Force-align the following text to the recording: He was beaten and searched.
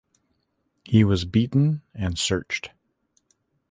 He 0.83 1.03
was 1.03 1.25
beaten 1.25 1.83
and 1.93 2.17
searched. 2.17 2.71